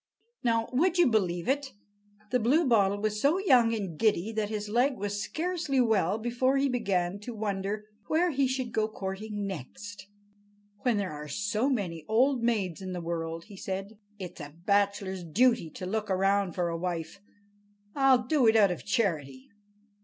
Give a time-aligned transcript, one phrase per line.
[0.43, 1.73] Now, would you believe it,
[2.31, 6.67] the Bluebottle was so young and giddy that his leg was scarcely well before he
[6.67, 10.07] began to wonder where he should go courting next.
[10.79, 15.23] "When there are so many old maids in the world," said he, "it's a bachelor's
[15.23, 17.21] duty to look round for a wife.
[17.95, 19.51] I do it out of charity."